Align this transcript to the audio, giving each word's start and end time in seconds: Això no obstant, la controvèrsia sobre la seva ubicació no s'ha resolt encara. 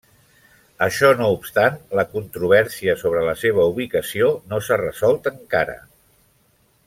Això 0.85 1.09
no 1.19 1.27
obstant, 1.33 1.75
la 1.99 2.05
controvèrsia 2.15 2.95
sobre 3.03 3.21
la 3.29 3.35
seva 3.43 3.69
ubicació 3.75 4.33
no 4.53 4.61
s'ha 4.69 4.81
resolt 4.83 5.33
encara. 5.35 5.77